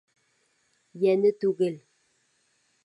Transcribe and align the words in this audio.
—Йәне 1.03 1.33
түгел. 1.45 1.81